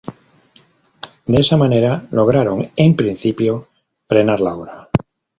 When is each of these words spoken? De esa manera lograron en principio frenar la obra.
De 1.27 1.39
esa 1.41 1.57
manera 1.57 2.07
lograron 2.09 2.65
en 2.75 2.95
principio 2.95 3.67
frenar 4.09 4.39
la 4.41 4.55
obra. 4.55 4.89